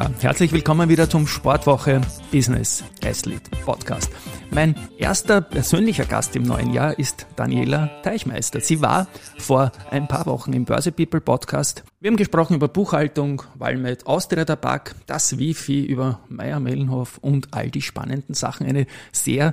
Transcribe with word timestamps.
Herzlich 0.00 0.52
willkommen 0.52 0.88
wieder 0.88 1.10
zum 1.10 1.26
Sportwoche 1.26 2.00
Business 2.32 2.82
Athlete 3.04 3.50
Podcast. 3.66 4.10
Mein 4.50 4.74
erster 4.96 5.42
persönlicher 5.42 6.06
Gast 6.06 6.34
im 6.36 6.42
neuen 6.44 6.72
Jahr 6.72 6.98
ist 6.98 7.26
Daniela 7.36 7.90
Teichmeister. 8.02 8.60
Sie 8.60 8.80
war 8.80 9.08
vor 9.36 9.72
ein 9.90 10.08
paar 10.08 10.24
Wochen 10.24 10.54
im 10.54 10.64
Börse 10.64 10.90
People 10.90 11.20
Podcast. 11.20 11.84
Wir 12.00 12.08
haben 12.08 12.16
gesprochen 12.16 12.54
über 12.54 12.68
Buchhaltung, 12.68 13.42
Walmet, 13.56 14.06
Austria 14.06 14.46
Tabak, 14.46 14.94
das 15.06 15.36
Wifi, 15.36 15.84
über 15.84 16.20
Meier 16.30 16.60
Mellenhof 16.60 17.18
und 17.18 17.52
all 17.52 17.70
die 17.70 17.82
spannenden 17.82 18.34
Sachen. 18.34 18.66
Eine 18.66 18.86
sehr 19.12 19.52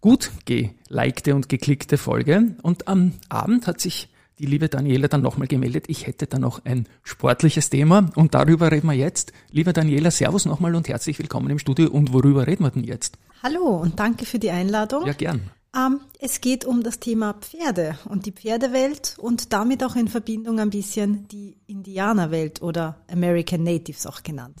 gut 0.00 0.30
gelikte 0.44 1.34
und 1.34 1.48
geklickte 1.48 1.98
Folge. 1.98 2.54
Und 2.62 2.86
am 2.86 3.14
Abend 3.28 3.66
hat 3.66 3.80
sich 3.80 4.08
die 4.38 4.46
liebe 4.46 4.68
Daniela 4.68 5.08
dann 5.08 5.22
nochmal 5.22 5.48
gemeldet, 5.48 5.86
ich 5.88 6.06
hätte 6.06 6.26
da 6.26 6.38
noch 6.38 6.64
ein 6.64 6.86
sportliches 7.02 7.70
Thema 7.70 8.10
und 8.14 8.34
darüber 8.34 8.70
reden 8.70 8.86
wir 8.86 8.94
jetzt. 8.94 9.32
Liebe 9.50 9.72
Daniela, 9.72 10.10
Servus 10.10 10.44
nochmal 10.44 10.74
und 10.74 10.88
herzlich 10.88 11.18
willkommen 11.18 11.50
im 11.50 11.58
Studio. 11.58 11.90
Und 11.90 12.12
worüber 12.12 12.46
reden 12.46 12.64
wir 12.64 12.70
denn 12.70 12.84
jetzt? 12.84 13.18
Hallo 13.42 13.76
und 13.76 13.98
danke 13.98 14.26
für 14.26 14.38
die 14.38 14.50
Einladung. 14.50 15.06
Ja, 15.06 15.12
gern. 15.12 15.50
Ähm, 15.76 16.00
es 16.20 16.40
geht 16.40 16.64
um 16.64 16.82
das 16.82 17.00
Thema 17.00 17.34
Pferde 17.34 17.98
und 18.08 18.26
die 18.26 18.32
Pferdewelt 18.32 19.16
und 19.18 19.52
damit 19.52 19.84
auch 19.84 19.96
in 19.96 20.08
Verbindung 20.08 20.60
ein 20.60 20.70
bisschen 20.70 21.26
die 21.28 21.56
Indianerwelt 21.66 22.62
oder 22.62 22.96
American 23.10 23.64
Natives 23.64 24.06
auch 24.06 24.22
genannt. 24.22 24.56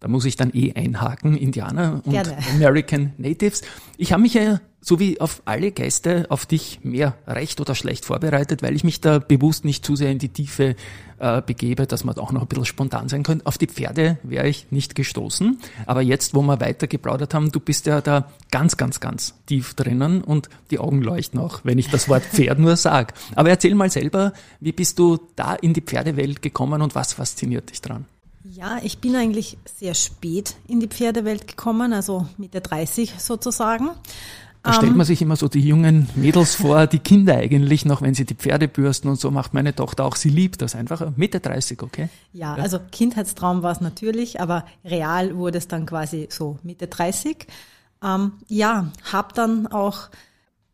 Da 0.00 0.08
muss 0.08 0.24
ich 0.24 0.36
dann 0.36 0.52
eh 0.54 0.72
einhaken, 0.74 1.36
Indianer 1.36 2.02
und 2.04 2.12
Gerne. 2.12 2.38
American 2.54 3.12
Natives. 3.18 3.62
Ich 3.96 4.12
habe 4.12 4.22
mich 4.22 4.34
ja, 4.34 4.60
so 4.80 5.00
wie 5.00 5.20
auf 5.20 5.42
alle 5.44 5.72
Gäste, 5.72 6.26
auf 6.28 6.46
dich 6.46 6.80
mehr 6.82 7.16
recht 7.26 7.60
oder 7.60 7.74
schlecht 7.74 8.04
vorbereitet, 8.04 8.62
weil 8.62 8.76
ich 8.76 8.84
mich 8.84 9.00
da 9.00 9.18
bewusst 9.18 9.64
nicht 9.64 9.84
zu 9.84 9.96
sehr 9.96 10.10
in 10.10 10.18
die 10.18 10.28
Tiefe 10.28 10.76
äh, 11.18 11.42
begebe, 11.42 11.86
dass 11.86 12.04
man 12.04 12.16
auch 12.16 12.30
noch 12.30 12.42
ein 12.42 12.46
bisschen 12.46 12.64
spontan 12.64 13.08
sein 13.08 13.24
könnte. 13.24 13.44
Auf 13.46 13.58
die 13.58 13.66
Pferde 13.66 14.18
wäre 14.22 14.48
ich 14.48 14.70
nicht 14.70 14.94
gestoßen. 14.94 15.58
Aber 15.86 16.00
jetzt, 16.00 16.34
wo 16.34 16.42
wir 16.42 16.60
weiter 16.60 16.86
geplaudert 16.86 17.34
haben, 17.34 17.50
du 17.50 17.58
bist 17.58 17.86
ja 17.86 18.00
da 18.00 18.30
ganz, 18.50 18.76
ganz, 18.76 19.00
ganz 19.00 19.34
tief 19.46 19.74
drinnen 19.74 20.22
und 20.22 20.48
die 20.70 20.78
Augen 20.78 21.02
leuchten 21.02 21.40
auch, 21.40 21.60
wenn 21.64 21.78
ich 21.78 21.90
das 21.90 22.08
Wort 22.08 22.22
Pferd 22.32 22.58
nur 22.60 22.76
sage. 22.76 23.14
Aber 23.34 23.50
erzähl 23.50 23.74
mal 23.74 23.90
selber, 23.90 24.32
wie 24.60 24.72
bist 24.72 24.98
du 24.98 25.18
da 25.34 25.54
in 25.54 25.74
die 25.74 25.82
Pferdewelt 25.82 26.40
gekommen 26.40 26.82
und 26.82 26.94
was 26.94 27.14
fasziniert 27.14 27.70
dich 27.70 27.82
dran? 27.82 28.06
Ja, 28.44 28.78
ich 28.82 28.98
bin 28.98 29.14
eigentlich 29.14 29.58
sehr 29.78 29.94
spät 29.94 30.54
in 30.66 30.80
die 30.80 30.86
Pferdewelt 30.86 31.46
gekommen, 31.48 31.92
also 31.92 32.26
Mitte 32.38 32.60
30 32.60 33.14
sozusagen. 33.18 33.90
Da 34.68 34.74
stellt 34.74 34.96
man 34.96 35.06
sich 35.06 35.22
immer 35.22 35.36
so 35.36 35.48
die 35.48 35.60
jungen 35.60 36.08
Mädels 36.14 36.54
vor, 36.54 36.86
die 36.86 36.98
Kinder 36.98 37.36
eigentlich 37.36 37.84
noch, 37.84 38.02
wenn 38.02 38.14
sie 38.14 38.24
die 38.24 38.34
Pferde 38.34 38.68
bürsten 38.68 39.08
und 39.08 39.18
so 39.18 39.30
macht 39.30 39.54
meine 39.54 39.74
Tochter 39.74 40.04
auch. 40.04 40.16
Sie 40.16 40.28
liebt 40.28 40.62
das 40.62 40.74
einfach. 40.74 41.16
Mitte 41.16 41.40
30, 41.40 41.82
okay? 41.82 42.08
Ja, 42.32 42.56
ja. 42.56 42.62
also 42.62 42.78
Kindheitstraum 42.92 43.62
war 43.62 43.72
es 43.72 43.80
natürlich, 43.80 44.40
aber 44.40 44.64
real 44.84 45.36
wurde 45.36 45.58
es 45.58 45.68
dann 45.68 45.86
quasi 45.86 46.28
so 46.30 46.58
Mitte 46.62 46.86
30. 46.86 47.46
Ähm, 48.04 48.32
ja, 48.48 48.92
habe 49.12 49.34
dann 49.34 49.66
auch 49.66 50.08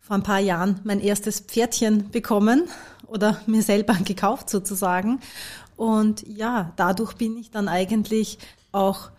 vor 0.00 0.16
ein 0.16 0.22
paar 0.22 0.40
Jahren 0.40 0.80
mein 0.84 1.00
erstes 1.00 1.40
Pferdchen 1.40 2.10
bekommen 2.10 2.64
oder 3.06 3.40
mir 3.46 3.62
selber 3.62 3.94
gekauft 4.04 4.50
sozusagen 4.50 5.20
und 5.76 6.26
ja, 6.26 6.72
dadurch 6.76 7.14
bin 7.14 7.36
ich 7.36 7.50
dann 7.50 7.68
eigentlich 7.68 8.38
auch 8.72 9.10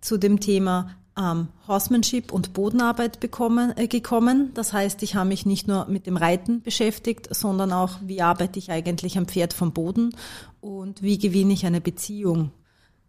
zu 0.00 0.18
dem 0.18 0.40
Thema 0.40 0.94
ähm, 1.18 1.48
Horsemanship 1.66 2.32
und 2.32 2.52
Bodenarbeit 2.52 3.20
bekommen, 3.20 3.72
äh, 3.76 3.88
gekommen. 3.88 4.50
Das 4.54 4.72
heißt, 4.72 5.02
ich 5.02 5.14
habe 5.14 5.28
mich 5.28 5.46
nicht 5.46 5.68
nur 5.68 5.86
mit 5.86 6.06
dem 6.06 6.16
Reiten 6.16 6.62
beschäftigt, 6.62 7.34
sondern 7.34 7.72
auch, 7.72 7.98
wie 8.04 8.22
arbeite 8.22 8.58
ich 8.58 8.70
eigentlich 8.70 9.18
am 9.18 9.26
Pferd 9.26 9.52
vom 9.52 9.72
Boden 9.72 10.14
und 10.60 11.02
wie 11.02 11.18
gewinne 11.18 11.52
ich 11.52 11.66
eine 11.66 11.80
Beziehung 11.80 12.52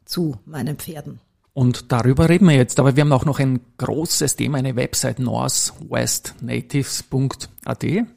zu 0.06 0.38
meinen 0.46 0.78
Pferden. 0.78 1.20
Und 1.54 1.92
darüber 1.92 2.30
reden 2.30 2.48
wir 2.48 2.56
jetzt, 2.56 2.80
aber 2.80 2.96
wir 2.96 3.02
haben 3.02 3.12
auch 3.12 3.26
noch 3.26 3.40
ein 3.40 3.60
großes 3.78 4.38
Thema, 4.38 4.58
eine 4.58 4.78
Website 4.78 5.20
northwestnatives.at. 5.20 7.84
Mhm, 7.84 8.08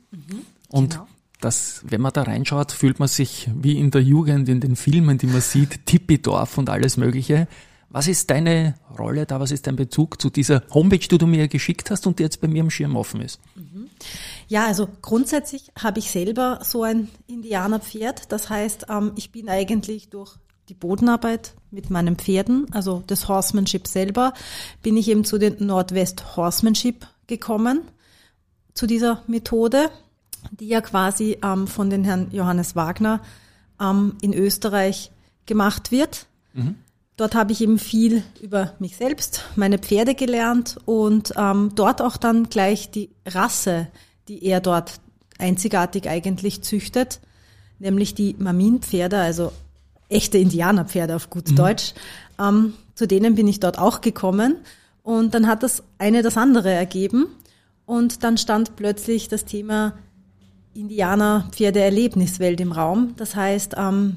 und 0.68 0.92
genau 0.92 1.08
dass, 1.44 1.82
wenn 1.86 2.00
man 2.00 2.12
da 2.12 2.22
reinschaut, 2.22 2.72
fühlt 2.72 2.98
man 2.98 3.08
sich 3.08 3.50
wie 3.54 3.78
in 3.78 3.90
der 3.90 4.02
Jugend, 4.02 4.48
in 4.48 4.60
den 4.60 4.76
Filmen, 4.76 5.18
die 5.18 5.26
man 5.26 5.42
sieht, 5.42 5.84
Tippidorf 5.84 6.56
und 6.56 6.70
alles 6.70 6.96
Mögliche. 6.96 7.46
Was 7.94 8.08
ist 8.08 8.30
deine 8.30 8.74
Rolle 8.98 9.24
da? 9.24 9.38
Was 9.38 9.52
ist 9.52 9.66
dein 9.66 9.76
Bezug 9.76 10.20
zu 10.20 10.28
dieser 10.28 10.62
Homepage, 10.72 11.06
die 11.06 11.18
du 11.18 11.26
mir 11.26 11.46
geschickt 11.46 11.90
hast 11.90 12.06
und 12.06 12.18
die 12.18 12.24
jetzt 12.24 12.40
bei 12.40 12.48
mir 12.48 12.60
im 12.60 12.70
Schirm 12.70 12.96
offen 12.96 13.20
ist? 13.20 13.40
Mhm. 13.54 13.88
Ja, 14.48 14.66
also 14.66 14.88
grundsätzlich 15.00 15.70
habe 15.80 16.00
ich 16.00 16.10
selber 16.10 16.58
so 16.64 16.82
ein 16.82 17.08
Indianerpferd. 17.28 18.32
Das 18.32 18.50
heißt, 18.50 18.86
ähm, 18.90 19.12
ich 19.14 19.30
bin 19.30 19.48
eigentlich 19.48 20.08
durch 20.10 20.36
die 20.68 20.74
Bodenarbeit 20.74 21.54
mit 21.70 21.90
meinen 21.90 22.16
Pferden, 22.16 22.66
also 22.72 23.04
das 23.06 23.28
Horsemanship 23.28 23.86
selber, 23.86 24.34
bin 24.82 24.96
ich 24.96 25.08
eben 25.08 25.24
zu 25.24 25.38
den 25.38 25.64
Nordwest 25.64 26.36
Horsemanship 26.36 27.06
gekommen, 27.26 27.82
zu 28.72 28.86
dieser 28.86 29.22
Methode 29.26 29.90
die 30.50 30.68
ja 30.68 30.80
quasi 30.80 31.38
ähm, 31.42 31.66
von 31.66 31.90
den 31.90 32.04
Herrn 32.04 32.28
Johannes 32.30 32.76
Wagner 32.76 33.20
ähm, 33.80 34.16
in 34.20 34.32
Österreich 34.32 35.10
gemacht 35.46 35.90
wird. 35.90 36.26
Mhm. 36.52 36.76
Dort 37.16 37.36
habe 37.36 37.52
ich 37.52 37.60
eben 37.60 37.78
viel 37.78 38.24
über 38.42 38.72
mich 38.80 38.96
selbst, 38.96 39.44
meine 39.54 39.78
Pferde 39.78 40.16
gelernt 40.16 40.78
und 40.84 41.32
ähm, 41.36 41.70
dort 41.74 42.02
auch 42.02 42.16
dann 42.16 42.48
gleich 42.48 42.90
die 42.90 43.10
Rasse, 43.24 43.86
die 44.26 44.44
er 44.44 44.60
dort 44.60 44.94
einzigartig 45.38 46.08
eigentlich 46.08 46.62
züchtet, 46.62 47.20
nämlich 47.78 48.14
die 48.14 48.34
Mamin-Pferde, 48.38 49.18
also 49.18 49.52
echte 50.08 50.38
Indianerpferde 50.38 51.14
auf 51.14 51.30
gut 51.30 51.50
mhm. 51.50 51.56
Deutsch. 51.56 51.94
Ähm, 52.38 52.74
zu 52.96 53.06
denen 53.06 53.36
bin 53.36 53.46
ich 53.46 53.60
dort 53.60 53.78
auch 53.78 54.00
gekommen 54.00 54.56
und 55.04 55.34
dann 55.34 55.46
hat 55.46 55.62
das 55.62 55.84
eine 55.98 56.22
das 56.22 56.36
andere 56.36 56.70
ergeben 56.70 57.26
und 57.86 58.24
dann 58.24 58.38
stand 58.38 58.74
plötzlich 58.74 59.28
das 59.28 59.44
Thema 59.44 59.94
Indianer-Pferde-Erlebniswelt 60.74 62.60
im 62.60 62.72
Raum. 62.72 63.14
Das 63.16 63.36
heißt, 63.36 63.74
ähm, 63.76 64.16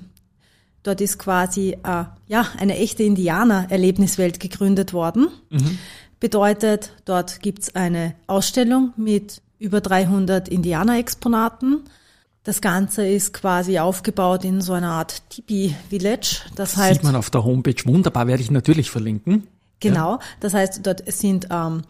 dort 0.88 1.02
ist 1.02 1.20
quasi 1.20 1.78
äh, 1.84 2.06
ja 2.28 2.48
eine 2.58 2.78
echte 2.78 3.04
Indianer-Erlebniswelt 3.04 4.40
gegründet 4.40 4.94
worden. 4.94 5.28
Mhm. 5.50 5.78
Bedeutet, 6.20 6.94
dort 7.06 7.42
gibt's 7.42 7.76
eine 7.76 8.16
Ausstellung 8.26 8.94
mit 8.96 9.42
über 9.60 9.82
300 9.82 10.48
Indianer-Exponaten. 10.48 11.84
Das 12.44 12.62
Ganze 12.62 13.06
ist 13.06 13.34
quasi 13.34 13.78
aufgebaut 13.78 14.46
in 14.46 14.62
so 14.62 14.74
einer 14.74 14.92
Art 14.92 15.22
Tipi-Village. 15.30 16.44
Das, 16.56 16.74
das 16.74 16.78
heißt, 16.78 16.94
sieht 16.96 17.04
man 17.04 17.16
auf 17.16 17.30
der 17.30 17.44
Homepage 17.44 17.84
wunderbar, 17.86 18.28
werde 18.28 18.42
ich 18.42 18.52
natürlich 18.52 18.90
verlinken. 18.90 19.48
Genau, 19.80 20.14
ja. 20.14 20.20
das 20.40 20.54
heißt, 20.54 20.86
dort 20.88 21.12
sind 21.12 21.48
ähm, 21.52 21.82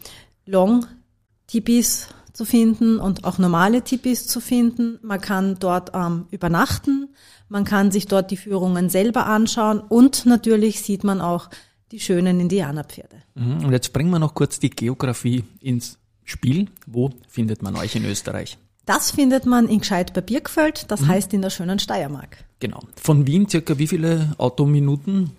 Long-Tipis 0.44 2.08
zu 2.38 2.44
finden 2.44 3.00
und 3.00 3.24
auch 3.24 3.38
normale 3.38 3.82
Tipis 3.82 4.28
zu 4.28 4.38
finden. 4.40 5.00
Man 5.02 5.20
kann 5.20 5.56
dort 5.58 5.90
ähm, 5.92 6.26
übernachten, 6.30 7.08
man 7.48 7.64
kann 7.64 7.90
sich 7.90 8.06
dort 8.06 8.30
die 8.30 8.36
Führungen 8.36 8.90
selber 8.90 9.26
anschauen 9.26 9.80
und 9.80 10.24
natürlich 10.24 10.82
sieht 10.82 11.02
man 11.02 11.20
auch 11.20 11.50
die 11.90 11.98
schönen 11.98 12.38
Indianerpferde. 12.38 13.16
Mhm. 13.34 13.64
Und 13.64 13.72
jetzt 13.72 13.92
bringen 13.92 14.10
wir 14.10 14.20
noch 14.20 14.34
kurz 14.34 14.60
die 14.60 14.70
Geografie 14.70 15.42
ins 15.60 15.98
Spiel. 16.22 16.68
Wo 16.86 17.10
findet 17.26 17.60
man 17.62 17.74
euch 17.74 17.96
in 17.96 18.04
Österreich? 18.04 18.56
Das 18.86 19.10
findet 19.10 19.44
man 19.44 19.66
in 19.66 19.80
Gescheit 19.80 20.14
bei 20.14 20.20
Birkfeld, 20.20 20.92
das 20.92 21.00
mhm. 21.00 21.08
heißt 21.08 21.34
in 21.34 21.42
der 21.42 21.50
schönen 21.50 21.80
Steiermark. 21.80 22.44
Genau. 22.60 22.84
Von 23.02 23.26
Wien 23.26 23.48
circa 23.48 23.78
wie 23.78 23.88
viele 23.88 24.36
Autominuten? 24.38 25.32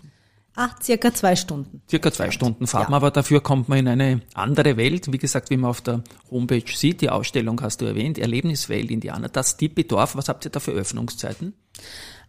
Ah, 0.60 0.76
circa 0.84 1.14
zwei 1.14 1.38
Stunden. 1.38 1.82
Circa 1.90 2.12
zwei 2.12 2.32
Stunden 2.32 2.68
Fahrt 2.68 2.90
ja. 2.90 2.96
aber 2.98 3.12
dafür 3.12 3.40
kommt 3.40 3.70
man 3.70 3.80
in 3.80 3.88
eine 3.88 4.20
andere 4.34 4.76
Welt. 4.76 5.10
Wie 5.10 5.18
gesagt, 5.18 5.50
wie 5.52 5.56
man 5.56 5.70
auf 5.70 5.80
der 5.80 6.04
Homepage 6.30 6.76
sieht, 6.76 7.00
die 7.00 7.10
Ausstellung 7.10 7.62
hast 7.62 7.80
du 7.80 7.86
erwähnt, 7.86 8.18
Erlebniswelt 8.18 8.92
Indianer, 8.92 9.30
das 9.30 9.56
Tippidorf, 9.56 10.18
was 10.18 10.28
habt 10.28 10.44
ihr 10.44 10.52
da 10.52 10.60
für 10.60 10.72
Öffnungszeiten? 10.72 11.54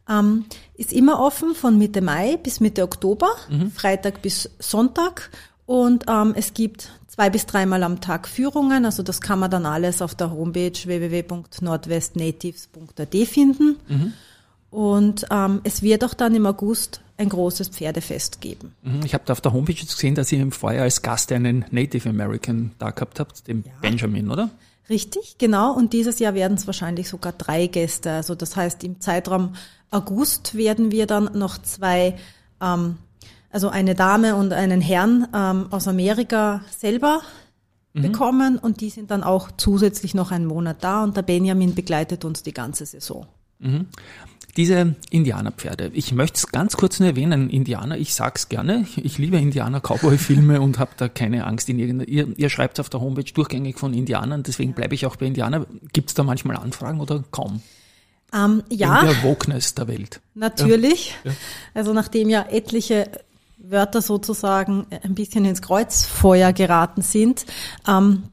Ähm, 0.08 0.44
ist 0.74 0.92
immer 0.92 1.18
offen 1.18 1.56
von 1.56 1.76
Mitte 1.76 2.02
Mai 2.02 2.36
bis 2.36 2.60
Mitte 2.60 2.84
Oktober, 2.84 3.30
mhm. 3.48 3.72
Freitag 3.72 4.22
bis 4.22 4.48
Sonntag. 4.60 5.30
Und 5.66 6.04
ähm, 6.08 6.32
es 6.36 6.54
gibt 6.54 6.92
zwei 7.08 7.30
bis 7.30 7.46
dreimal 7.46 7.82
am 7.82 8.00
Tag 8.00 8.28
Führungen. 8.28 8.84
Also 8.84 9.02
das 9.02 9.20
kann 9.20 9.40
man 9.40 9.50
dann 9.50 9.66
alles 9.66 10.02
auf 10.02 10.14
der 10.14 10.30
Homepage 10.30 10.78
www.nordwestnatives.at 10.84 13.16
finden. 13.26 13.80
Mhm. 13.88 14.12
Und 14.70 15.26
ähm, 15.30 15.60
es 15.64 15.82
wird 15.82 16.04
auch 16.04 16.14
dann 16.14 16.34
im 16.34 16.46
August 16.46 17.00
ein 17.16 17.28
großes 17.28 17.68
Pferdefest 17.68 18.40
geben. 18.40 18.74
Mhm, 18.82 19.00
ich 19.04 19.14
habe 19.14 19.24
da 19.26 19.32
auf 19.32 19.40
der 19.40 19.52
Homepage 19.52 19.74
jetzt 19.74 19.94
gesehen, 19.94 20.14
dass 20.14 20.32
ihr 20.32 20.40
im 20.40 20.52
Vorjahr 20.52 20.84
als 20.84 21.02
Gast 21.02 21.32
einen 21.32 21.64
Native 21.70 22.08
American 22.08 22.72
da 22.78 22.90
gehabt 22.90 23.20
habt, 23.20 23.46
den 23.46 23.64
ja. 23.66 23.72
Benjamin, 23.82 24.30
oder? 24.30 24.50
Richtig, 24.88 25.36
genau. 25.38 25.74
Und 25.74 25.92
dieses 25.92 26.18
Jahr 26.18 26.34
werden 26.34 26.56
es 26.56 26.66
wahrscheinlich 26.66 27.08
sogar 27.08 27.32
drei 27.32 27.66
Gäste. 27.66 28.12
Also 28.12 28.34
das 28.34 28.56
heißt, 28.56 28.82
im 28.84 29.00
Zeitraum 29.00 29.54
August 29.90 30.54
werden 30.54 30.90
wir 30.92 31.06
dann 31.06 31.30
noch 31.38 31.58
zwei, 31.58 32.16
ähm, 32.60 32.96
also 33.50 33.68
eine 33.68 33.94
Dame 33.94 34.36
und 34.36 34.52
einen 34.52 34.80
Herrn 34.80 35.28
ähm, 35.34 35.66
aus 35.70 35.88
Amerika 35.88 36.62
selber 36.76 37.22
mhm. 37.92 38.02
bekommen 38.02 38.58
und 38.58 38.80
die 38.80 38.90
sind 38.90 39.10
dann 39.10 39.22
auch 39.22 39.50
zusätzlich 39.56 40.14
noch 40.14 40.30
einen 40.30 40.46
Monat 40.46 40.82
da 40.82 41.02
und 41.02 41.16
der 41.16 41.22
Benjamin 41.22 41.74
begleitet 41.74 42.24
uns 42.24 42.42
die 42.42 42.54
ganze 42.54 42.86
Saison. 42.86 43.26
Mhm. 43.58 43.86
Diese 44.56 44.96
Indianerpferde. 45.10 45.90
Ich 45.94 46.12
möchte 46.12 46.38
es 46.38 46.48
ganz 46.48 46.76
kurz 46.76 46.98
nur 46.98 47.08
erwähnen. 47.08 47.50
Indianer, 47.50 47.96
ich 47.96 48.14
sag's 48.14 48.48
gerne. 48.48 48.86
Ich 48.96 49.18
liebe 49.18 49.38
Indianer-Cowboy-Filme 49.38 50.60
und 50.60 50.78
habe 50.78 50.90
da 50.96 51.08
keine 51.08 51.46
Angst 51.46 51.68
in 51.68 51.78
irgendeiner. 51.78 52.08
Ihr, 52.08 52.28
ihr 52.36 52.50
schreibt 52.50 52.80
auf 52.80 52.88
der 52.88 53.00
Homepage 53.00 53.32
durchgängig 53.32 53.78
von 53.78 53.94
Indianern, 53.94 54.42
deswegen 54.42 54.72
bleibe 54.72 54.94
ich 54.94 55.06
auch 55.06 55.16
bei 55.16 55.26
Indianern. 55.26 55.66
Gibt 55.92 56.10
es 56.10 56.14
da 56.14 56.22
manchmal 56.22 56.56
Anfragen 56.56 57.00
oder 57.00 57.22
kaum? 57.30 57.62
Ähm, 58.32 58.62
ja. 58.68 59.00
In 59.00 59.06
der 59.06 59.22
Wokeness 59.22 59.74
der 59.74 59.88
Welt. 59.88 60.20
Natürlich. 60.34 61.14
Ja. 61.24 61.30
Ja. 61.30 61.36
Also 61.74 61.92
nachdem 61.92 62.28
ja 62.28 62.46
etliche 62.48 63.10
Wörter 63.58 64.02
sozusagen 64.02 64.86
ein 65.02 65.14
bisschen 65.14 65.44
ins 65.44 65.62
Kreuzfeuer 65.62 66.52
geraten 66.52 67.02
sind, 67.02 67.46
ähm, 67.86 68.24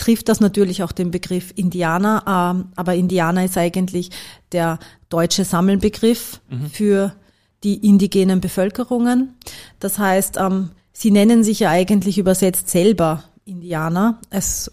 trifft 0.00 0.30
das 0.30 0.40
natürlich 0.40 0.82
auch 0.82 0.92
den 0.92 1.10
Begriff 1.10 1.52
Indianer, 1.54 2.24
ähm, 2.26 2.72
aber 2.74 2.94
Indianer 2.94 3.44
ist 3.44 3.58
eigentlich 3.58 4.10
der 4.52 4.78
deutsche 5.10 5.44
Sammelbegriff 5.44 6.40
mhm. 6.48 6.70
für 6.70 7.14
die 7.62 7.86
indigenen 7.86 8.40
Bevölkerungen. 8.40 9.34
Das 9.78 9.98
heißt, 9.98 10.38
ähm, 10.38 10.70
sie 10.92 11.10
nennen 11.10 11.44
sich 11.44 11.60
ja 11.60 11.70
eigentlich 11.70 12.16
übersetzt 12.16 12.70
selber 12.70 13.24
Indianer. 13.44 14.18
Es, 14.30 14.72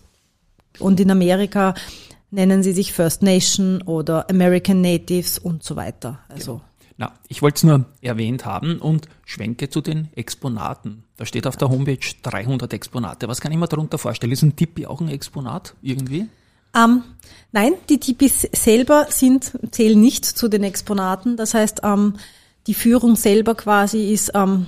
und 0.80 1.00
in 1.02 1.12
Amerika 1.12 1.74
nennen 2.32 2.64
sie 2.64 2.72
sich 2.72 2.94
First 2.94 3.22
Nation 3.22 3.82
oder 3.82 4.30
American 4.30 4.80
Natives 4.80 5.38
und 5.38 5.62
so 5.62 5.76
weiter. 5.76 6.20
Also 6.30 6.54
genau. 6.54 6.67
Na, 6.98 7.14
ich 7.28 7.44
wollte 7.44 7.58
es 7.58 7.64
nur 7.64 7.86
erwähnt 8.02 8.46
haben 8.46 8.80
und 8.80 9.08
schwenke 9.24 9.70
zu 9.70 9.82
den 9.82 10.10
Exponaten. 10.16 11.04
Da 11.16 11.26
steht 11.28 11.46
auf 11.46 11.56
der 11.56 11.70
Homepage 11.70 12.00
300 12.24 12.74
Exponate. 12.74 13.28
Was 13.28 13.40
kann 13.40 13.52
ich 13.52 13.58
mir 13.58 13.68
darunter 13.68 14.00
vorstellen? 14.00 14.32
Ist 14.32 14.42
ein 14.42 14.56
Tipi 14.56 14.88
auch 14.88 15.00
ein 15.00 15.10
Exponat 15.10 15.76
irgendwie? 15.84 16.28
Ähm, 16.76 17.04
nein, 17.52 17.74
die 17.90 18.00
Tipis 18.00 18.48
selber 18.52 19.08
sind, 19.10 19.52
zählen 19.72 20.00
nicht 20.00 20.26
zu 20.26 20.48
den 20.48 20.64
Exponaten. 20.64 21.38
Das 21.38 21.54
heißt, 21.54 21.82
ähm, 21.84 22.16
die 22.66 22.74
Führung 22.74 23.16
selber 23.16 23.54
quasi 23.54 24.12
ist 24.12 24.32
ähm, 24.34 24.66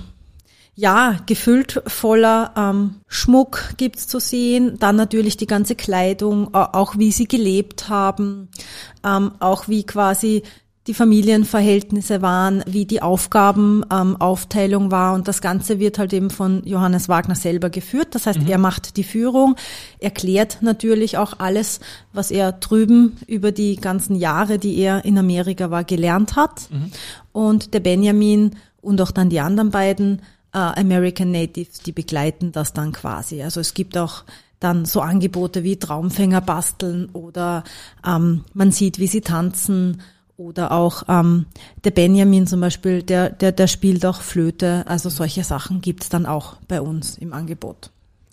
ja 0.76 1.18
gefüllt 1.26 1.82
voller 1.88 2.54
ähm, 2.56 3.00
Schmuck 3.08 3.74
gibt's 3.76 4.06
zu 4.06 4.20
sehen. 4.20 4.78
Dann 4.78 4.94
natürlich 4.94 5.36
die 5.36 5.48
ganze 5.48 5.74
Kleidung, 5.74 6.54
auch 6.54 6.96
wie 6.96 7.10
sie 7.10 7.26
gelebt 7.26 7.88
haben, 7.88 8.48
ähm, 9.04 9.32
auch 9.40 9.66
wie 9.68 9.84
quasi 9.84 10.42
die 10.86 10.94
Familienverhältnisse 10.94 12.22
waren, 12.22 12.62
wie 12.66 12.86
die 12.86 13.02
Aufgabenaufteilung 13.02 14.84
ähm, 14.84 14.90
war 14.90 15.14
und 15.14 15.28
das 15.28 15.42
Ganze 15.42 15.78
wird 15.78 15.98
halt 15.98 16.12
eben 16.14 16.30
von 16.30 16.64
Johannes 16.64 17.08
Wagner 17.08 17.34
selber 17.34 17.68
geführt. 17.68 18.14
Das 18.14 18.26
heißt, 18.26 18.40
mhm. 18.40 18.46
er 18.48 18.58
macht 18.58 18.96
die 18.96 19.04
Führung, 19.04 19.56
erklärt 19.98 20.58
natürlich 20.62 21.18
auch 21.18 21.38
alles, 21.38 21.80
was 22.14 22.30
er 22.30 22.52
drüben 22.52 23.18
über 23.26 23.52
die 23.52 23.76
ganzen 23.76 24.16
Jahre, 24.16 24.58
die 24.58 24.78
er 24.78 25.04
in 25.04 25.18
Amerika 25.18 25.70
war, 25.70 25.84
gelernt 25.84 26.34
hat. 26.34 26.70
Mhm. 26.70 26.90
Und 27.32 27.74
der 27.74 27.80
Benjamin 27.80 28.56
und 28.80 29.02
auch 29.02 29.10
dann 29.10 29.28
die 29.28 29.40
anderen 29.40 29.70
beiden 29.70 30.22
äh, 30.54 30.58
American 30.58 31.30
Natives, 31.30 31.80
die 31.80 31.92
begleiten 31.92 32.52
das 32.52 32.72
dann 32.72 32.92
quasi. 32.92 33.42
Also 33.42 33.60
es 33.60 33.74
gibt 33.74 33.98
auch 33.98 34.24
dann 34.60 34.86
so 34.86 35.00
Angebote 35.02 35.62
wie 35.62 35.76
Traumfänger 35.76 36.40
basteln 36.40 37.10
oder 37.12 37.64
ähm, 38.06 38.44
man 38.54 38.72
sieht, 38.72 38.98
wie 38.98 39.06
sie 39.06 39.20
tanzen 39.20 40.02
oder 40.40 40.72
auch 40.72 41.02
ähm, 41.08 41.44
der 41.84 41.90
Benjamin 41.90 42.46
zum 42.46 42.60
Beispiel, 42.60 43.02
der, 43.02 43.28
der, 43.30 43.52
der 43.52 43.66
spielt 43.66 44.06
auch 44.06 44.22
Flöte. 44.22 44.84
Also 44.86 45.10
solche 45.10 45.44
Sachen 45.44 45.82
gibt's 45.82 46.08
dann 46.08 46.24
auch 46.24 46.56
bei 46.66 46.80
uns 46.80 47.18
im 47.18 47.32
Angebot. 47.34 47.90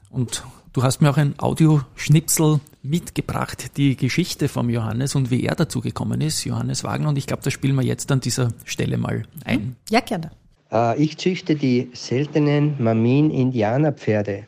Und 0.10 0.44
du 0.72 0.84
hast 0.84 1.02
mir 1.02 1.10
auch 1.10 1.18
ein 1.18 1.36
Audioschnipsel 1.38 2.62
mitgebracht, 2.82 3.78
die 3.78 3.98
Geschichte 3.98 4.48
vom 4.48 4.70
Johannes 4.70 5.16
und 5.16 5.30
wie 5.32 5.44
er 5.44 5.56
dazu 5.56 5.82
gekommen 5.82 6.22
ist, 6.22 6.46
Johannes 6.46 6.86
Wagner. 6.86 7.10
Und 7.10 7.18
ich 7.18 7.28
glaube, 7.28 7.44
das 7.44 7.52
spielen 7.52 7.76
wir 7.76 7.84
jetzt 7.84 8.10
an 8.10 8.22
dieser 8.22 8.54
Stelle 8.64 8.98
mal 8.98 9.24
ein. 9.44 9.60
Mhm. 9.60 9.76
Ja, 9.90 10.00
gerne. 10.00 10.32
Äh, 10.72 11.04
ich 11.04 11.18
züchte 11.18 11.56
die 11.56 11.90
seltenen 11.94 12.82
Mamin-Indianerpferde. 12.82 14.46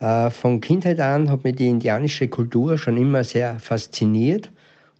Äh, 0.00 0.30
von 0.30 0.62
Kindheit 0.62 1.00
an 1.00 1.30
hat 1.30 1.44
mich 1.44 1.56
die 1.56 1.68
indianische 1.68 2.28
Kultur 2.28 2.78
schon 2.78 2.96
immer 2.96 3.22
sehr 3.22 3.60
fasziniert 3.60 4.50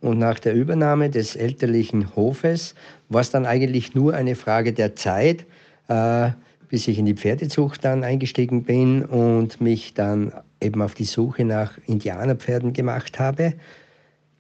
und 0.07 0.19
nach 0.19 0.39
der 0.39 0.55
Übernahme 0.55 1.11
des 1.11 1.37
elterlichen 1.37 2.15
Hofes 2.17 2.75
war 3.09 3.21
es 3.21 3.31
dann 3.31 3.47
eigentlich 3.47 3.95
nur 3.95 4.15
eine 4.15 4.35
Frage 4.35 4.73
der 4.73 4.97
Zeit, 4.97 5.45
äh, 5.89 6.31
bis 6.69 6.89
ich 6.89 6.99
in 6.99 7.07
die 7.07 7.15
Pferdezucht 7.15 7.85
dann 7.85 8.05
eingestiegen 8.05 8.65
bin 8.65 9.05
und 9.05 9.61
mich 9.61 9.95
dann 9.95 10.33
eben 10.61 10.83
auf 10.83 10.95
die 10.95 11.05
Suche 11.05 11.45
nach 11.45 11.79
Indianerpferden 11.87 12.73
gemacht 12.73 13.19
habe. 13.19 13.55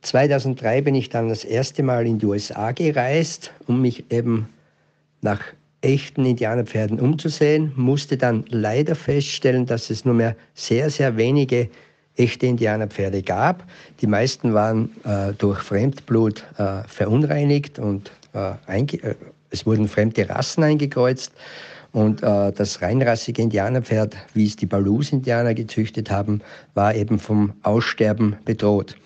2003 0.02 0.82
bin 0.82 0.94
ich 0.94 1.08
dann 1.08 1.28
das 1.28 1.44
erste 1.44 1.82
Mal 1.82 2.06
in 2.06 2.18
die 2.18 2.26
USA 2.26 2.72
gereist, 2.72 3.52
um 3.66 3.82
mich 3.82 4.10
eben 4.10 4.48
nach 5.20 5.42
echten 5.82 6.24
Indianerpferden 6.24 6.98
umzusehen, 7.00 7.72
musste 7.76 8.16
dann 8.16 8.44
leider 8.48 8.94
feststellen, 8.94 9.66
dass 9.66 9.90
es 9.90 10.04
nur 10.04 10.14
mehr 10.14 10.36
sehr, 10.54 10.90
sehr 10.90 11.16
wenige 11.16 11.68
echte 12.16 12.46
Indianerpferde 12.46 13.22
gab. 13.22 13.64
Die 14.00 14.06
meisten 14.06 14.54
waren 14.54 14.90
äh, 15.04 15.32
durch 15.34 15.60
Fremdblut 15.60 16.44
äh, 16.58 16.82
verunreinigt 16.86 17.78
und 17.78 18.10
äh, 18.34 18.52
äh 18.76 19.14
es 19.50 19.64
wurden 19.64 19.88
fremde 19.88 20.28
Rassen 20.28 20.64
eingekreuzt. 20.64 21.32
Und 21.92 22.22
äh, 22.22 22.52
das 22.52 22.82
reinrassige 22.82 23.40
Indianerpferd, 23.40 24.16
wie 24.34 24.46
es 24.46 24.56
die 24.56 24.66
Balus-Indianer 24.66 25.54
gezüchtet 25.54 26.10
haben, 26.10 26.42
war 26.74 26.94
eben 26.94 27.18
vom 27.18 27.54
Aussterben 27.62 28.36
bedroht. 28.44 28.96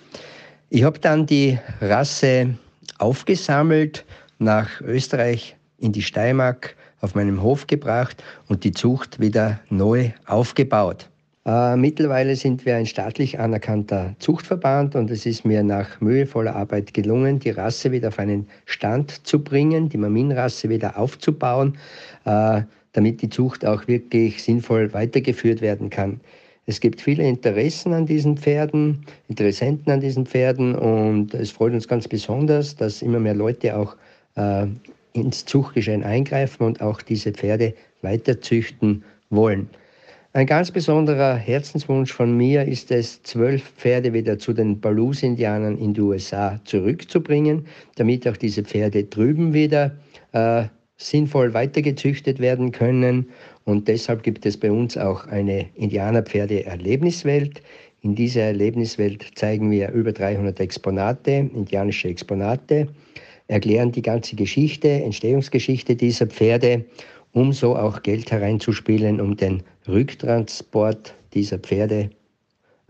Ich 0.70 0.82
habe 0.82 0.98
dann 0.98 1.26
die 1.26 1.58
Rasse 1.80 2.54
aufgesammelt, 2.98 4.04
nach 4.38 4.80
Österreich 4.80 5.56
in 5.78 5.92
die 5.92 6.02
Steiermark 6.02 6.74
auf 7.00 7.14
meinem 7.14 7.42
Hof 7.42 7.66
gebracht 7.66 8.24
und 8.48 8.64
die 8.64 8.72
Zucht 8.72 9.20
wieder 9.20 9.60
neu 9.68 10.10
aufgebaut. 10.26 11.09
Äh, 11.46 11.76
mittlerweile 11.76 12.36
sind 12.36 12.66
wir 12.66 12.76
ein 12.76 12.84
staatlich 12.84 13.40
anerkannter 13.40 14.14
Zuchtverband 14.18 14.94
und 14.94 15.10
es 15.10 15.24
ist 15.24 15.46
mir 15.46 15.62
nach 15.62 16.00
mühevoller 16.00 16.54
Arbeit 16.54 16.92
gelungen, 16.92 17.38
die 17.38 17.50
Rasse 17.50 17.92
wieder 17.92 18.08
auf 18.08 18.18
einen 18.18 18.46
Stand 18.66 19.26
zu 19.26 19.42
bringen, 19.42 19.88
die 19.88 19.96
Mamin-Rasse 19.96 20.68
wieder 20.68 20.98
aufzubauen, 20.98 21.78
äh, 22.26 22.62
damit 22.92 23.22
die 23.22 23.30
Zucht 23.30 23.64
auch 23.64 23.88
wirklich 23.88 24.42
sinnvoll 24.42 24.92
weitergeführt 24.92 25.62
werden 25.62 25.88
kann. 25.88 26.20
Es 26.66 26.78
gibt 26.78 27.00
viele 27.00 27.26
Interessen 27.26 27.94
an 27.94 28.04
diesen 28.04 28.36
Pferden, 28.36 29.06
Interessenten 29.28 29.90
an 29.92 30.00
diesen 30.00 30.26
Pferden 30.26 30.74
und 30.74 31.32
es 31.32 31.50
freut 31.50 31.72
uns 31.72 31.88
ganz 31.88 32.06
besonders, 32.06 32.76
dass 32.76 33.00
immer 33.00 33.18
mehr 33.18 33.34
Leute 33.34 33.76
auch 33.76 33.96
äh, 34.36 34.66
ins 35.14 35.46
Zuchtgeschehen 35.46 36.04
eingreifen 36.04 36.64
und 36.64 36.82
auch 36.82 37.00
diese 37.00 37.32
Pferde 37.32 37.74
weiterzüchten 38.02 39.04
wollen. 39.30 39.70
Ein 40.32 40.46
ganz 40.46 40.70
besonderer 40.70 41.34
Herzenswunsch 41.34 42.12
von 42.12 42.36
mir 42.36 42.64
ist 42.64 42.92
es, 42.92 43.20
zwölf 43.24 43.64
Pferde 43.76 44.12
wieder 44.12 44.38
zu 44.38 44.52
den 44.52 44.80
Balus-Indianern 44.80 45.76
in 45.76 45.92
die 45.92 46.02
USA 46.02 46.60
zurückzubringen, 46.64 47.66
damit 47.96 48.28
auch 48.28 48.36
diese 48.36 48.62
Pferde 48.62 49.02
drüben 49.02 49.52
wieder 49.52 49.96
äh, 50.30 50.66
sinnvoll 50.98 51.52
weitergezüchtet 51.52 52.38
werden 52.38 52.70
können. 52.70 53.28
Und 53.64 53.88
deshalb 53.88 54.22
gibt 54.22 54.46
es 54.46 54.56
bei 54.56 54.70
uns 54.70 54.96
auch 54.96 55.26
eine 55.26 55.66
Indianerpferde-Erlebniswelt. 55.74 57.60
In 58.02 58.14
dieser 58.14 58.42
Erlebniswelt 58.42 59.26
zeigen 59.34 59.68
wir 59.72 59.90
über 59.90 60.12
300 60.12 60.60
Exponate, 60.60 61.50
indianische 61.52 62.06
Exponate, 62.06 62.86
erklären 63.48 63.90
die 63.90 64.02
ganze 64.02 64.36
Geschichte, 64.36 64.88
Entstehungsgeschichte 64.88 65.96
dieser 65.96 66.28
Pferde 66.28 66.84
um 67.32 67.52
so 67.52 67.76
auch 67.76 68.02
Geld 68.02 68.30
hereinzuspielen, 68.30 69.20
um 69.20 69.36
den 69.36 69.62
Rücktransport 69.86 71.14
dieser 71.32 71.58
Pferde 71.58 72.10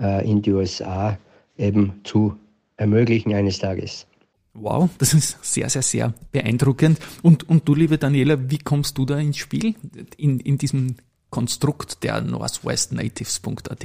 äh, 0.00 0.28
in 0.28 0.42
die 0.42 0.52
USA 0.52 1.18
eben 1.56 2.00
zu 2.04 2.37
ermöglichen 2.76 3.35
eines 3.35 3.59
Tages. 3.59 4.06
Wow, 4.54 4.90
das 4.99 5.14
ist 5.14 5.38
sehr, 5.42 5.70
sehr, 5.70 5.82
sehr 5.82 6.14
beeindruckend. 6.32 6.99
Und, 7.23 7.49
und 7.49 7.68
du, 7.68 7.75
liebe 7.75 7.99
Daniela, 7.99 8.50
wie 8.50 8.59
kommst 8.59 8.99
du 8.99 9.06
da 9.06 9.18
ins 9.18 9.37
Spiel 9.37 9.75
in, 10.16 10.40
in 10.40 10.59
diesem 10.59 10.97
Konstrukt 11.30 12.02
der 12.02 12.20
northwestnatives.at? 12.20 13.85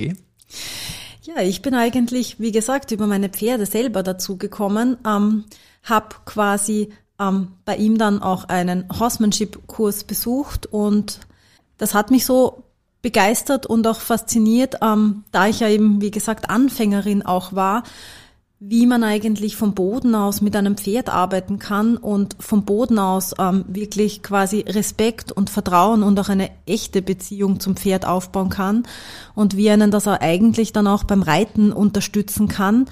Ja, 1.22 1.42
ich 1.42 1.62
bin 1.62 1.74
eigentlich, 1.76 2.40
wie 2.40 2.52
gesagt, 2.52 2.92
über 2.92 3.08
meine 3.08 3.30
Pferde 3.30 3.66
selber 3.66 4.04
dazu 4.04 4.38
gekommen, 4.38 4.98
ähm, 5.06 5.46
habe 5.84 6.16
quasi 6.26 6.90
ähm, 7.20 7.50
bei 7.66 7.78
ihm 7.78 7.98
dann 7.98 8.22
auch 8.22 8.46
einen 8.46 8.86
Horsemanship-Kurs 8.90 10.04
besucht 10.04 10.66
und 10.66 11.20
das 11.78 11.94
hat 11.94 12.12
mich 12.12 12.26
so 12.26 12.64
begeistert 13.02 13.66
und 13.66 13.86
auch 13.86 14.00
fasziniert, 14.00 14.78
ähm, 14.82 15.24
da 15.32 15.48
ich 15.48 15.60
ja 15.60 15.70
eben, 15.70 16.02
wie 16.02 16.12
gesagt, 16.12 16.50
Anfängerin 16.50 17.24
auch 17.24 17.54
war, 17.54 17.84
wie 18.60 18.88
man 18.88 19.04
eigentlich 19.04 19.56
vom 19.56 19.76
Boden 19.76 20.16
aus 20.16 20.42
mit 20.42 20.56
einem 20.56 20.78
Pferd 20.78 21.10
arbeiten 21.10 21.60
kann 21.60 21.98
und 21.98 22.36
vom 22.40 22.66
Boden 22.66 22.98
aus 22.98 23.36
ähm, 23.38 23.66
wirklich 23.68 24.24
quasi 24.24 24.62
Respekt 24.62 25.32
und 25.32 25.50
Vertrauen 25.50 26.02
und 26.02 26.20
auch 26.20 26.30
eine 26.30 26.50
echte 26.66 27.02
Beziehung 27.02 27.60
zum 27.60 27.76
Pferd 27.76 28.06
aufbauen 28.06 28.50
kann 28.50 28.84
und 29.36 29.56
wie 29.56 29.70
einen 29.70 29.92
das 29.92 30.08
eigentlich 30.08 30.74
dann 30.74 30.88
auch 30.88 31.04
beim 31.04 31.22
Reiten 31.22 31.72
unterstützen 31.72 32.48
kann 32.48 32.86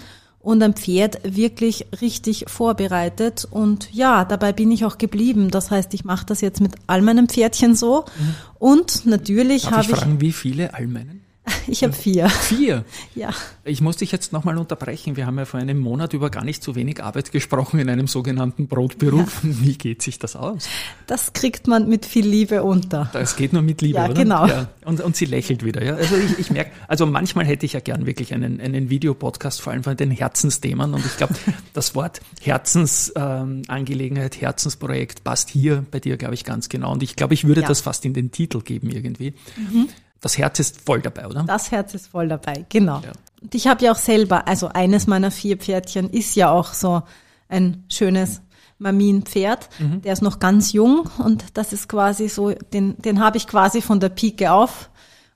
und 0.43 0.61
ein 0.61 0.73
Pferd 0.73 1.19
wirklich 1.23 1.87
richtig 2.01 2.45
vorbereitet. 2.47 3.47
Und 3.49 3.91
ja, 3.93 4.25
dabei 4.25 4.51
bin 4.51 4.71
ich 4.71 4.83
auch 4.85 4.97
geblieben. 4.97 5.49
Das 5.49 5.71
heißt, 5.71 5.93
ich 5.93 6.03
mache 6.03 6.25
das 6.25 6.41
jetzt 6.41 6.59
mit 6.59 6.73
all 6.85 7.01
meinen 7.01 7.27
Pferdchen 7.29 7.75
so. 7.75 8.03
Mhm. 8.19 8.35
Und 8.59 9.05
natürlich 9.05 9.71
habe 9.71 9.81
ich. 9.81 9.87
Darf 9.87 9.97
ich 9.97 10.03
fragen, 10.03 10.21
wie 10.21 10.33
viele 10.33 10.73
all 10.73 10.87
meinen? 10.87 11.22
Ich 11.67 11.83
habe 11.83 11.93
vier. 11.93 12.29
Vier? 12.29 12.85
Ja. 13.15 13.29
Ich 13.63 13.79
muss 13.79 13.97
dich 13.97 14.11
jetzt 14.11 14.33
nochmal 14.33 14.57
unterbrechen. 14.57 15.15
Wir 15.15 15.27
haben 15.27 15.37
ja 15.37 15.45
vor 15.45 15.59
einem 15.59 15.77
Monat 15.79 16.13
über 16.13 16.29
gar 16.29 16.43
nicht 16.43 16.63
so 16.63 16.75
wenig 16.75 17.01
Arbeit 17.03 17.31
gesprochen 17.31 17.79
in 17.79 17.89
einem 17.89 18.07
sogenannten 18.07 18.67
Brotberuf. 18.67 19.41
Ja. 19.43 19.49
Wie 19.61 19.77
geht 19.77 20.01
sich 20.01 20.19
das 20.19 20.35
aus? 20.35 20.67
Das 21.05 21.31
kriegt 21.33 21.67
man 21.67 21.87
mit 21.87 22.05
viel 22.05 22.27
Liebe 22.27 22.63
unter. 22.63 23.09
Das 23.13 23.35
geht 23.35 23.53
nur 23.53 23.61
mit 23.61 23.81
Liebe, 23.81 23.99
ja, 23.99 24.05
oder? 24.05 24.13
Genau. 24.15 24.47
Ja, 24.47 24.69
und, 24.85 24.99
und 25.01 25.15
sie 25.15 25.25
lächelt 25.25 25.63
wieder. 25.63 25.83
Ja. 25.83 25.95
Also 25.95 26.15
ich, 26.15 26.39
ich 26.39 26.49
merke, 26.49 26.71
also 26.87 27.05
manchmal 27.05 27.45
hätte 27.45 27.65
ich 27.65 27.73
ja 27.73 27.79
gern 27.79 28.05
wirklich 28.05 28.33
einen, 28.33 28.59
einen 28.59 28.89
Videopodcast, 28.89 29.61
vor 29.61 29.73
allem 29.73 29.83
von 29.83 29.95
den 29.95 30.11
Herzensthemen. 30.11 30.93
Und 30.93 31.05
ich 31.05 31.15
glaube, 31.17 31.35
das 31.73 31.93
Wort 31.95 32.19
Herzensangelegenheit, 32.41 34.35
ähm, 34.35 34.39
Herzensprojekt 34.39 35.23
passt 35.23 35.49
hier 35.49 35.85
bei 35.91 35.99
dir, 35.99 36.17
glaube 36.17 36.33
ich, 36.33 36.43
ganz 36.43 36.67
genau. 36.67 36.91
Und 36.91 37.03
ich 37.03 37.15
glaube, 37.15 37.35
ich 37.35 37.45
würde 37.45 37.61
ja. 37.61 37.67
das 37.67 37.81
fast 37.81 38.03
in 38.05 38.13
den 38.13 38.31
Titel 38.31 38.61
geben 38.61 38.89
irgendwie. 38.89 39.33
Mhm 39.55 39.87
das 40.23 40.37
Herz 40.37 40.59
ist 40.59 40.81
voll 40.81 41.01
dabei, 41.01 41.27
oder? 41.27 41.43
Das 41.43 41.69
Herz 41.71 41.93
ist 41.93 42.07
voll 42.07 42.29
dabei, 42.29 42.65
genau. 42.69 43.01
Ja. 43.01 43.11
Und 43.41 43.53
ich 43.53 43.67
habe 43.67 43.83
ja 43.83 43.91
auch 43.91 43.97
selber, 43.97 44.47
also 44.47 44.69
eines 44.69 45.05
meiner 45.05 45.31
vier 45.31 45.57
Pferdchen 45.57 46.09
ist 46.09 46.35
ja 46.35 46.49
auch 46.49 46.73
so 46.73 47.03
ein 47.49 47.83
schönes 47.89 48.41
Mamin-Pferd. 48.79 49.67
Mhm. 49.79 50.01
Der 50.01 50.13
ist 50.13 50.21
noch 50.21 50.39
ganz 50.39 50.71
jung 50.71 51.09
und 51.17 51.43
das 51.55 51.73
ist 51.73 51.89
quasi 51.89 52.29
so, 52.29 52.51
den, 52.51 52.97
den 53.01 53.19
habe 53.19 53.35
ich 53.35 53.47
quasi 53.47 53.81
von 53.81 53.99
der 53.99 54.09
Pike 54.09 54.53
auf. 54.53 54.89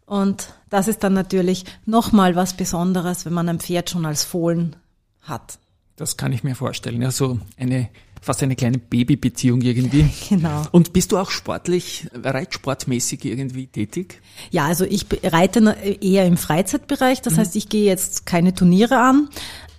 Und 0.05 0.53
das 0.69 0.87
ist 0.87 1.03
dann 1.03 1.13
natürlich 1.13 1.65
nochmal 1.85 2.37
was 2.37 2.55
Besonderes, 2.55 3.25
wenn 3.25 3.33
man 3.33 3.49
ein 3.49 3.59
Pferd 3.59 3.89
schon 3.89 4.05
als 4.05 4.23
Fohlen 4.23 4.77
hat. 5.21 5.59
Das 5.97 6.15
kann 6.15 6.31
ich 6.31 6.45
mir 6.45 6.55
vorstellen. 6.55 7.01
Ja, 7.01 7.11
so 7.11 7.39
eine 7.57 7.89
fast 8.21 8.43
eine 8.43 8.55
kleine 8.55 8.77
Babybeziehung 8.77 9.61
irgendwie. 9.61 10.09
Genau. 10.29 10.63
Und 10.71 10.91
bist 10.91 11.11
du 11.11 11.17
auch 11.17 11.31
sportlich, 11.31 12.07
reitsportmäßig 12.13 13.23
irgendwie 13.23 13.67
tätig? 13.67 14.21
Ja, 14.51 14.65
also 14.65 14.83
ich 14.83 15.05
reite 15.23 15.75
eher 16.01 16.25
im 16.25 16.35
Freizeitbereich. 16.37 17.21
Das 17.21 17.33
mhm. 17.33 17.37
heißt, 17.37 17.55
ich 17.55 17.69
gehe 17.69 17.85
jetzt 17.85 18.25
keine 18.25 18.53
Turniere 18.53 18.97
an, 18.97 19.29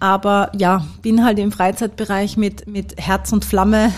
aber 0.00 0.50
ja, 0.56 0.86
bin 1.02 1.24
halt 1.24 1.38
im 1.38 1.52
Freizeitbereich 1.52 2.36
mit, 2.36 2.66
mit 2.66 2.94
Herz 2.98 3.32
und 3.32 3.44
Flamme 3.44 3.92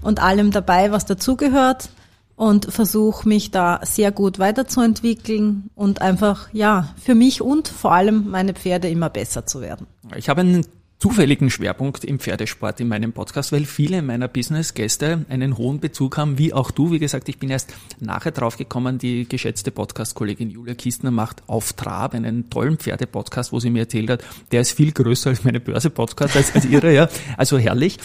und 0.00 0.20
allem 0.20 0.50
dabei, 0.50 0.92
was 0.92 1.04
dazugehört 1.04 1.90
und 2.36 2.72
versuche 2.72 3.28
mich 3.28 3.50
da 3.50 3.80
sehr 3.84 4.10
gut 4.10 4.38
weiterzuentwickeln 4.38 5.70
und 5.74 6.00
einfach, 6.00 6.48
ja, 6.52 6.88
für 7.00 7.14
mich 7.14 7.40
und 7.40 7.68
vor 7.68 7.92
allem 7.92 8.30
meine 8.30 8.54
Pferde 8.54 8.88
immer 8.88 9.10
besser 9.10 9.46
zu 9.46 9.60
werden. 9.60 9.86
Ich 10.16 10.28
habe 10.28 10.40
einen 10.40 10.66
zufälligen 11.02 11.50
Schwerpunkt 11.50 12.04
im 12.04 12.20
Pferdesport 12.20 12.78
in 12.78 12.86
meinem 12.86 13.12
Podcast, 13.12 13.50
weil 13.50 13.64
viele 13.64 14.02
meiner 14.02 14.28
Business-Gäste 14.28 15.26
einen 15.28 15.58
hohen 15.58 15.80
Bezug 15.80 16.16
haben, 16.16 16.38
wie 16.38 16.52
auch 16.52 16.70
du. 16.70 16.92
Wie 16.92 17.00
gesagt, 17.00 17.28
ich 17.28 17.40
bin 17.40 17.50
erst 17.50 17.74
nachher 17.98 18.30
draufgekommen, 18.30 18.98
die 18.98 19.28
geschätzte 19.28 19.72
Podcast-Kollegin 19.72 20.50
Julia 20.50 20.76
Kistner 20.76 21.10
macht 21.10 21.42
auf 21.48 21.72
Trab 21.72 22.14
einen 22.14 22.50
tollen 22.50 22.76
Pferde-Podcast, 22.76 23.50
wo 23.50 23.58
sie 23.58 23.70
mir 23.70 23.80
erzählt 23.80 24.10
hat, 24.10 24.24
der 24.52 24.60
ist 24.60 24.74
viel 24.74 24.92
größer 24.92 25.30
als 25.30 25.42
meine 25.42 25.58
Börse-Podcast, 25.58 26.36
als, 26.36 26.54
als 26.54 26.66
ihre, 26.66 26.94
ja. 26.94 27.08
Also 27.36 27.58
herrlich. 27.58 27.98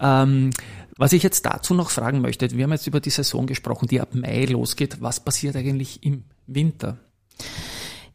Ähm, 0.00 0.50
was 0.96 1.12
ich 1.12 1.22
jetzt 1.22 1.46
dazu 1.46 1.74
noch 1.74 1.90
fragen 1.90 2.20
möchte, 2.20 2.50
wir 2.50 2.64
haben 2.64 2.72
jetzt 2.72 2.88
über 2.88 2.98
die 2.98 3.10
Saison 3.10 3.46
gesprochen, 3.46 3.86
die 3.86 4.00
ab 4.00 4.12
Mai 4.12 4.46
losgeht. 4.46 5.00
Was 5.00 5.20
passiert 5.20 5.54
eigentlich 5.54 6.02
im 6.02 6.24
Winter? 6.48 6.98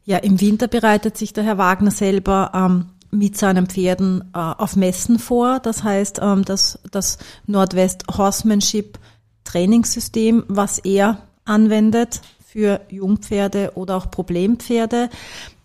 Ja, 0.04 0.18
im 0.18 0.38
Winter 0.42 0.68
bereitet 0.68 1.16
sich 1.16 1.32
der 1.32 1.44
Herr 1.44 1.56
Wagner 1.56 1.90
selber 1.90 2.52
ähm, 2.54 2.90
mit 3.10 3.36
seinen 3.36 3.66
Pferden 3.66 4.30
äh, 4.34 4.38
auf 4.38 4.76
Messen 4.76 5.18
vor. 5.18 5.60
Das 5.60 5.82
heißt, 5.82 6.20
ähm, 6.22 6.44
das, 6.44 6.78
das 6.90 7.18
Nordwest 7.46 8.04
Horsemanship 8.16 8.98
Trainingssystem, 9.44 10.44
was 10.48 10.78
er 10.78 11.22
anwendet 11.44 12.20
für 12.44 12.80
Jungpferde 12.90 13.72
oder 13.74 13.96
auch 13.96 14.10
Problempferde, 14.10 15.08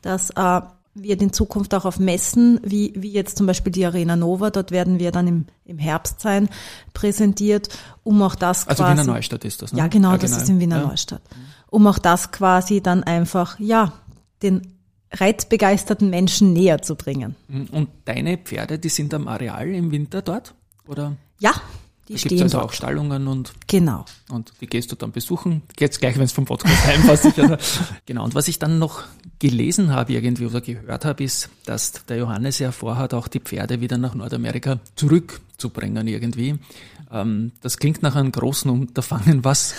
das 0.02 0.30
äh, 0.32 0.62
wird 0.94 1.22
in 1.22 1.32
Zukunft 1.32 1.74
auch 1.74 1.86
auf 1.86 2.00
Messen, 2.00 2.60
wie, 2.64 2.94
wie 2.96 3.12
jetzt 3.12 3.38
zum 3.38 3.48
Beispiel 3.48 3.72
die 3.72 3.86
Arena 3.86 4.16
Nova, 4.16 4.50
dort 4.50 4.72
werden 4.72 5.00
wir 5.00 5.12
dann 5.12 5.28
im, 5.28 5.46
im 5.64 5.78
Herbst 5.78 6.20
sein, 6.20 6.50
präsentiert, 6.94 7.70
um 8.04 8.22
auch 8.22 8.36
das 8.36 8.68
also 8.68 8.84
quasi... 8.84 8.92
Also 8.92 9.04
Wiener 9.04 9.14
Neustadt 9.14 9.46
ist 9.46 9.62
das, 9.62 9.72
ne? 9.72 9.80
Ja, 9.80 9.88
genau, 9.88 10.12
ja, 10.12 10.18
das 10.18 10.32
genau. 10.32 10.44
ist 10.44 10.50
in 10.50 10.60
Wiener 10.60 10.82
ja. 10.82 10.88
Neustadt. 10.88 11.22
Um 11.70 11.88
auch 11.88 11.98
das 11.98 12.32
quasi 12.32 12.82
dann 12.82 13.04
einfach, 13.04 13.58
ja, 13.60 13.94
den 14.44 14.74
reizbegeisterten 15.14 16.10
Menschen 16.10 16.54
näher 16.54 16.82
zu 16.82 16.96
bringen. 16.96 17.36
Und 17.72 17.90
deine 18.06 18.38
Pferde, 18.38 18.80
die 18.80 18.90
sind 18.90 19.14
am 19.14 19.28
Areal 19.28 19.68
im 19.70 19.92
Winter 19.92 20.22
dort? 20.22 20.54
Oder? 20.88 21.18
Ja, 21.40 21.54
die 22.08 22.14
da 22.14 22.20
stehen 22.20 22.42
also 22.42 22.58
dort. 22.58 22.70
auch 22.70 22.74
Stallungen 22.74 23.28
und 23.28 23.54
genau. 23.68 24.06
Und 24.30 24.54
die 24.60 24.68
gehst 24.68 24.92
du 24.92 24.96
dann 24.96 25.12
besuchen. 25.12 25.62
Geht's 25.76 26.00
gleich, 26.00 26.16
wenn 26.16 26.24
es 26.24 26.32
vom 26.32 26.46
Podcast 26.46 26.86
heimfasst. 26.86 27.28
genau. 28.06 28.24
Und 28.24 28.36
was 28.36 28.48
ich 28.48 28.60
dann 28.60 28.80
noch 28.80 29.04
gelesen 29.40 29.92
habe 29.94 30.14
irgendwie 30.14 30.46
oder 30.46 30.62
gehört 30.62 31.06
habe, 31.06 31.24
ist, 31.24 31.50
dass 31.66 32.06
der 32.06 32.18
Johannes 32.18 32.60
ja 32.60 32.72
vorhat, 32.72 33.14
auch 33.14 33.28
die 33.28 33.40
Pferde 33.40 33.82
wieder 33.82 33.98
nach 33.98 34.16
Nordamerika 34.16 34.80
zurückzubringen 34.96 36.08
irgendwie. 36.08 36.56
Ähm, 37.12 37.52
das 37.62 37.78
klingt 37.78 38.02
nach 38.02 38.16
einem 38.16 38.32
großen 38.32 38.70
Unterfangen. 38.70 39.44
Was 39.44 39.74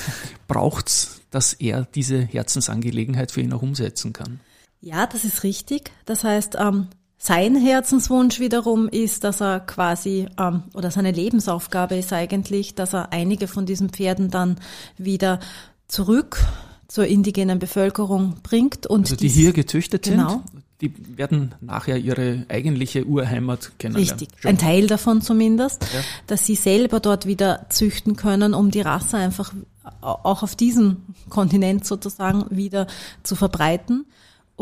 braucht's, 0.49 1.21
dass 1.31 1.53
er 1.55 1.87
diese 1.95 2.21
Herzensangelegenheit 2.23 3.33
für 3.33 3.41
ihn 3.41 3.53
auch 3.53 3.63
umsetzen 3.63 4.13
kann? 4.13 4.41
Ja, 4.83 5.07
das 5.07 5.25
ist 5.25 5.45
richtig. 5.45 5.93
Das 6.05 6.25
heißt, 6.25 6.57
ähm, 6.59 6.89
sein 7.17 7.55
Herzenswunsch 7.55 8.41
wiederum 8.41 8.89
ist, 8.89 9.23
dass 9.23 9.41
er 9.41 9.61
quasi, 9.61 10.27
ähm, 10.39 10.65
oder 10.75 10.91
seine 10.91 11.13
Lebensaufgabe 11.13 11.95
ist 11.95 12.13
eigentlich, 12.13 12.75
dass 12.75 12.93
er 12.93 13.13
einige 13.13 13.47
von 13.47 13.65
diesen 13.65 13.91
Pferden 13.91 14.29
dann 14.29 14.57
wieder 14.99 15.39
zurück 15.87 16.45
zur 16.89 17.07
indigenen 17.07 17.61
Bevölkerung 17.61 18.35
bringt. 18.43 18.89
Und 18.89 19.03
also 19.03 19.15
die 19.15 19.29
dies, 19.29 19.35
hier 19.37 19.53
gezüchtet 19.53 20.03
genau. 20.03 20.31
sind, 20.31 20.43
die 20.81 21.17
werden 21.17 21.55
nachher 21.61 21.97
ihre 21.97 22.45
eigentliche 22.49 23.07
Urheimat 23.07 23.71
kennenlernen. 23.79 24.19
Richtig, 24.19 24.41
Schön. 24.41 24.51
ein 24.51 24.59
Teil 24.59 24.89
davon 24.89 25.23
zumindest, 25.23 25.85
ja. 25.95 26.01
dass 26.27 26.45
sie 26.45 26.57
selber 26.57 26.99
dort 26.99 27.27
wieder 27.27 27.67
züchten 27.71 28.17
können, 28.17 28.53
um 28.53 28.73
die 28.73 28.81
Rasse 28.81 29.17
einfach 29.17 29.55
auch 30.01 30.43
auf 30.43 30.57
diesem 30.57 31.03
Kontinent 31.29 31.87
sozusagen 31.87 32.45
wieder 32.51 32.89
zu 33.23 33.37
verbreiten. 33.37 34.07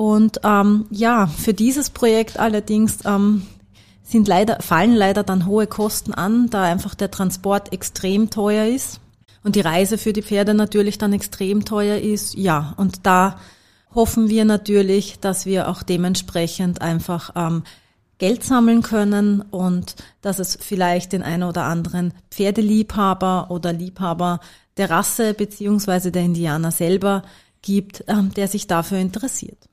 Und 0.00 0.40
ähm, 0.44 0.86
ja, 0.88 1.26
für 1.26 1.52
dieses 1.52 1.90
Projekt 1.90 2.38
allerdings 2.38 3.00
ähm, 3.04 3.46
sind 4.02 4.28
leider, 4.28 4.60
fallen 4.60 4.94
leider 4.94 5.24
dann 5.24 5.44
hohe 5.44 5.66
Kosten 5.66 6.14
an, 6.14 6.48
da 6.48 6.62
einfach 6.62 6.94
der 6.94 7.10
Transport 7.10 7.74
extrem 7.74 8.30
teuer 8.30 8.64
ist 8.64 9.00
und 9.44 9.56
die 9.56 9.60
Reise 9.60 9.98
für 9.98 10.14
die 10.14 10.22
Pferde 10.22 10.54
natürlich 10.54 10.96
dann 10.96 11.12
extrem 11.12 11.66
teuer 11.66 11.98
ist. 11.98 12.32
Ja, 12.32 12.72
und 12.78 13.04
da 13.04 13.36
hoffen 13.94 14.30
wir 14.30 14.46
natürlich, 14.46 15.20
dass 15.20 15.44
wir 15.44 15.68
auch 15.68 15.82
dementsprechend 15.82 16.80
einfach 16.80 17.32
ähm, 17.36 17.62
Geld 18.16 18.42
sammeln 18.42 18.80
können 18.80 19.42
und 19.42 19.96
dass 20.22 20.38
es 20.38 20.56
vielleicht 20.58 21.12
den 21.12 21.22
einen 21.22 21.42
oder 21.42 21.64
anderen 21.64 22.14
Pferdeliebhaber 22.30 23.50
oder 23.50 23.74
Liebhaber 23.74 24.40
der 24.78 24.88
Rasse 24.88 25.34
beziehungsweise 25.34 26.10
der 26.10 26.22
Indianer 26.22 26.70
selber 26.70 27.20
gibt, 27.60 28.02
ähm, 28.08 28.32
der 28.32 28.48
sich 28.48 28.66
dafür 28.66 28.96
interessiert. 28.96 29.69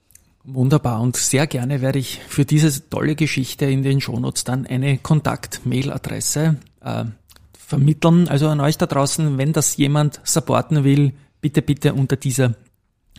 Wunderbar 0.49 1.01
und 1.01 1.17
sehr 1.17 1.45
gerne 1.45 1.81
werde 1.81 1.99
ich 1.99 2.21
für 2.25 2.45
diese 2.45 2.89
tolle 2.89 3.15
Geschichte 3.15 3.65
in 3.65 3.83
den 3.83 3.99
Shownotes 3.99 4.45
dann 4.45 4.65
eine 4.65 4.97
Kontakt-Mail-Adresse 4.97 6.55
äh, 6.79 7.03
vermitteln. 7.51 8.29
Also 8.29 8.47
an 8.47 8.61
euch 8.61 8.77
da 8.77 8.85
draußen, 8.85 9.37
wenn 9.37 9.51
das 9.51 9.75
jemand 9.75 10.21
supporten 10.23 10.85
will, 10.85 11.11
bitte, 11.41 11.61
bitte 11.61 11.93
unter 11.93 12.15
dieser 12.15 12.55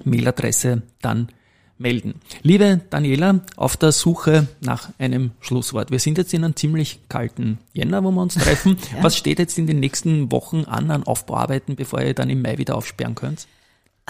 Mailadresse 0.04 0.80
dann 1.02 1.28
melden. 1.76 2.14
Liebe 2.40 2.80
Daniela, 2.88 3.40
auf 3.56 3.76
der 3.76 3.92
Suche 3.92 4.48
nach 4.62 4.88
einem 4.98 5.32
Schlusswort. 5.40 5.90
Wir 5.90 5.98
sind 5.98 6.16
jetzt 6.16 6.32
in 6.32 6.44
einem 6.44 6.56
ziemlich 6.56 7.00
kalten 7.10 7.58
Jänner, 7.74 8.02
wo 8.04 8.10
wir 8.10 8.22
uns 8.22 8.36
treffen. 8.36 8.78
ja. 8.96 9.02
Was 9.02 9.18
steht 9.18 9.38
jetzt 9.38 9.58
in 9.58 9.66
den 9.66 9.80
nächsten 9.80 10.32
Wochen 10.32 10.64
an 10.64 10.90
an 10.90 11.04
Aufbauarbeiten, 11.04 11.76
bevor 11.76 12.00
ihr 12.00 12.14
dann 12.14 12.30
im 12.30 12.40
Mai 12.40 12.56
wieder 12.56 12.74
aufsperren 12.74 13.14
könnt? 13.14 13.46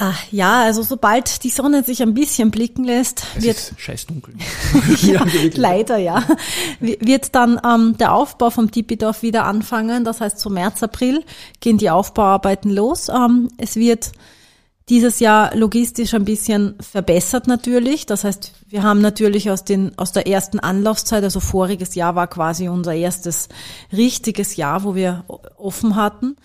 Ach, 0.01 0.23
ja, 0.31 0.63
also 0.63 0.85
sobald 0.85 1.43
die 1.43 1.51
Sonne 1.51 1.83
sich 1.83 2.03
ein 2.03 2.15
bisschen 2.15 2.53
blicken 2.53 2.85
lässt, 2.85 3.27
es 3.37 3.43
wird 3.43 3.73
scheiß 3.77 4.07
dunkel. 4.07 4.33
ja, 5.03 5.27
leider 5.55 5.97
ja, 5.97 6.23
wird 6.79 7.35
dann 7.35 7.61
ähm, 7.67 7.97
der 7.99 8.15
Aufbau 8.15 8.51
vom 8.51 8.71
Tipidorf 8.71 9.23
wieder 9.23 9.45
anfangen. 9.45 10.05
Das 10.05 10.21
heißt, 10.21 10.39
so 10.39 10.51
März, 10.51 10.85
April 10.85 11.25
gehen 11.59 11.79
die 11.79 11.91
Aufbauarbeiten 11.91 12.71
los. 12.71 13.09
Ähm, 13.09 13.49
es 13.57 13.75
wird 13.75 14.13
dieses 14.89 15.19
Jahr 15.19 15.57
logistisch 15.57 16.15
ein 16.15 16.25
bisschen 16.25 16.77
verbessert 16.79 17.49
natürlich. 17.49 18.07
Das 18.07 18.23
heißt, 18.23 18.53
wir 18.69 18.85
haben 18.85 19.01
natürlich 19.01 19.51
aus, 19.51 19.65
den, 19.65 19.99
aus 19.99 20.13
der 20.13 20.29
ersten 20.29 20.61
Anlaufzeit, 20.61 21.25
also 21.25 21.41
voriges 21.41 21.97
Jahr 21.97 22.15
war 22.15 22.29
quasi 22.29 22.69
unser 22.69 22.95
erstes 22.95 23.49
richtiges 23.93 24.55
Jahr, 24.55 24.85
wo 24.85 24.95
wir 24.95 25.25
offen 25.57 25.97
hatten. 25.97 26.37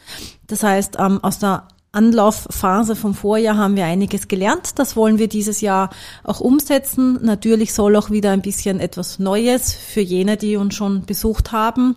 Das 0.48 0.63
heißt, 0.63 0.98
ähm, 1.00 1.24
aus 1.24 1.38
der 1.38 1.67
Anlaufphase 1.93 2.95
vom 2.95 3.13
Vorjahr 3.13 3.55
haben 3.55 3.75
wir 3.75 3.85
einiges 3.85 4.27
gelernt. 4.27 4.79
Das 4.79 4.95
wollen 4.95 5.19
wir 5.19 5.27
dieses 5.27 5.62
Jahr 5.62 5.91
auch 6.23 6.39
umsetzen. 6.39 7.19
Natürlich 7.23 7.73
soll 7.73 7.95
auch 7.95 8.09
wieder 8.09 8.31
ein 8.31 8.41
bisschen 8.41 8.79
etwas 8.79 9.19
Neues 9.19 9.73
für 9.73 10.01
jene, 10.01 10.35
die 10.35 10.57
uns 10.57 10.73
schon 10.73 11.05
besucht 11.05 11.51
haben, 11.51 11.95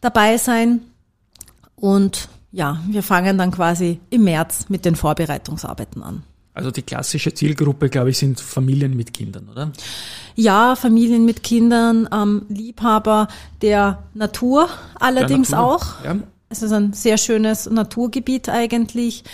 dabei 0.00 0.38
sein. 0.38 0.80
Und 1.74 2.28
ja, 2.52 2.80
wir 2.88 3.02
fangen 3.02 3.38
dann 3.38 3.50
quasi 3.50 4.00
im 4.08 4.24
März 4.24 4.66
mit 4.68 4.84
den 4.84 4.94
Vorbereitungsarbeiten 4.94 6.02
an. 6.02 6.22
Also 6.54 6.70
die 6.70 6.82
klassische 6.82 7.34
Zielgruppe, 7.34 7.88
glaube 7.88 8.10
ich, 8.10 8.18
sind 8.18 8.40
Familien 8.40 8.96
mit 8.96 9.12
Kindern, 9.12 9.48
oder? 9.48 9.70
Ja, 10.34 10.74
Familien 10.76 11.24
mit 11.24 11.42
Kindern, 11.42 12.08
ähm, 12.12 12.46
Liebhaber 12.48 13.28
der 13.62 14.04
Natur 14.14 14.68
allerdings 14.98 15.48
der 15.48 15.58
Natur, 15.58 15.74
auch. 15.74 16.04
Ja. 16.04 16.16
Es 16.48 16.62
ist 16.62 16.72
ein 16.72 16.92
sehr 16.92 17.18
schönes 17.18 17.68
Naturgebiet 17.68 18.48
eigentlich. 18.48 19.24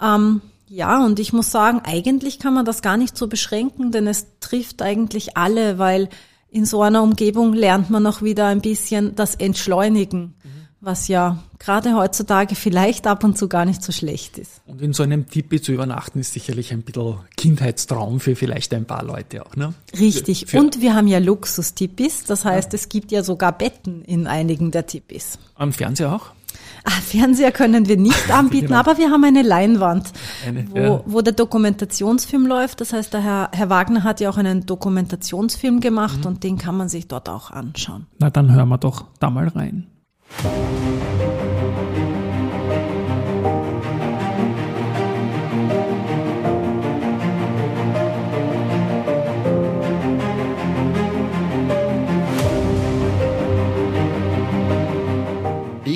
Ähm, 0.00 0.40
ja, 0.68 1.04
und 1.04 1.20
ich 1.20 1.32
muss 1.32 1.50
sagen, 1.50 1.80
eigentlich 1.84 2.38
kann 2.38 2.54
man 2.54 2.64
das 2.64 2.82
gar 2.82 2.96
nicht 2.96 3.16
so 3.16 3.28
beschränken, 3.28 3.92
denn 3.92 4.06
es 4.06 4.26
trifft 4.40 4.82
eigentlich 4.82 5.36
alle, 5.36 5.78
weil 5.78 6.08
in 6.48 6.64
so 6.64 6.82
einer 6.82 7.02
Umgebung 7.02 7.52
lernt 7.52 7.90
man 7.90 8.06
auch 8.06 8.22
wieder 8.22 8.46
ein 8.46 8.60
bisschen 8.60 9.14
das 9.14 9.34
Entschleunigen. 9.34 10.34
Mhm 10.42 10.56
was 10.86 11.08
ja 11.08 11.42
gerade 11.58 11.94
heutzutage 11.96 12.54
vielleicht 12.54 13.06
ab 13.06 13.24
und 13.24 13.36
zu 13.36 13.48
gar 13.48 13.64
nicht 13.64 13.82
so 13.82 13.92
schlecht 13.92 14.38
ist. 14.38 14.62
Und 14.66 14.80
in 14.80 14.92
so 14.92 15.02
einem 15.02 15.28
Tipi 15.28 15.60
zu 15.60 15.72
übernachten 15.72 16.20
ist 16.20 16.32
sicherlich 16.32 16.72
ein 16.72 16.82
bisschen 16.82 17.16
Kindheitstraum 17.36 18.20
für 18.20 18.36
vielleicht 18.36 18.72
ein 18.72 18.84
paar 18.84 19.02
Leute 19.02 19.44
auch, 19.44 19.56
ne? 19.56 19.74
Richtig. 19.98 20.46
Für, 20.46 20.60
und 20.60 20.80
wir 20.80 20.94
haben 20.94 21.08
ja 21.08 21.18
Luxus-Tipis, 21.18 22.24
das 22.24 22.44
heißt, 22.44 22.72
ja. 22.72 22.76
es 22.76 22.88
gibt 22.88 23.10
ja 23.10 23.24
sogar 23.24 23.56
Betten 23.56 24.02
in 24.02 24.26
einigen 24.26 24.70
der 24.70 24.86
Tipis. 24.86 25.38
Am 25.56 25.72
Fernseher 25.72 26.14
auch? 26.14 26.35
Ah, 26.84 26.90
Fernseher 26.90 27.52
können 27.52 27.88
wir 27.88 27.96
nicht 27.96 28.30
anbieten, 28.34 28.68
genau. 28.68 28.78
aber 28.78 28.98
wir 28.98 29.10
haben 29.10 29.24
eine 29.24 29.42
Leinwand, 29.42 30.12
eine, 30.46 30.70
wo, 30.70 30.78
ja. 30.78 31.00
wo 31.06 31.20
der 31.20 31.32
Dokumentationsfilm 31.32 32.46
läuft. 32.46 32.80
Das 32.80 32.92
heißt, 32.92 33.12
der 33.12 33.22
Herr, 33.22 33.50
Herr 33.52 33.70
Wagner 33.70 34.04
hat 34.04 34.20
ja 34.20 34.30
auch 34.30 34.36
einen 34.36 34.66
Dokumentationsfilm 34.66 35.80
gemacht 35.80 36.20
mhm. 36.20 36.26
und 36.26 36.44
den 36.44 36.58
kann 36.58 36.76
man 36.76 36.88
sich 36.88 37.08
dort 37.08 37.28
auch 37.28 37.50
anschauen. 37.50 38.06
Na, 38.18 38.30
dann 38.30 38.54
hören 38.54 38.68
wir 38.68 38.78
doch 38.78 39.04
da 39.18 39.30
mal 39.30 39.48
rein. 39.48 39.86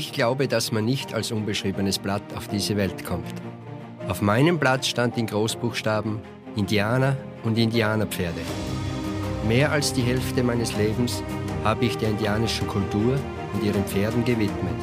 Ich 0.00 0.12
glaube, 0.12 0.48
dass 0.48 0.72
man 0.72 0.86
nicht 0.86 1.12
als 1.12 1.30
unbeschriebenes 1.30 1.98
Blatt 1.98 2.22
auf 2.34 2.48
diese 2.48 2.74
Welt 2.78 3.04
kommt. 3.04 3.34
Auf 4.08 4.22
meinem 4.22 4.58
Blatt 4.58 4.86
stand 4.86 5.18
in 5.18 5.26
Großbuchstaben 5.26 6.20
Indianer 6.56 7.18
und 7.44 7.58
Indianerpferde. 7.58 8.40
Mehr 9.46 9.70
als 9.70 9.92
die 9.92 10.00
Hälfte 10.00 10.42
meines 10.42 10.74
Lebens 10.74 11.22
habe 11.64 11.84
ich 11.84 11.98
der 11.98 12.08
indianischen 12.08 12.66
Kultur 12.66 13.18
und 13.52 13.62
ihren 13.62 13.84
Pferden 13.84 14.24
gewidmet. 14.24 14.74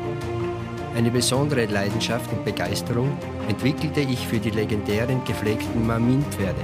Eine 0.96 1.10
besondere 1.10 1.66
Leidenschaft 1.66 2.32
und 2.32 2.46
Begeisterung 2.46 3.12
entwickelte 3.50 4.02
ich 4.02 4.28
für 4.28 4.38
die 4.38 4.52
legendären 4.52 5.24
gepflegten 5.26 5.88
Mamin-Pferde, 5.88 6.62